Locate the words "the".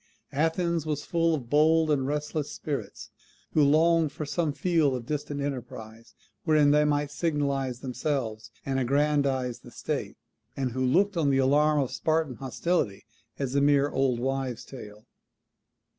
9.59-9.69, 11.29-11.37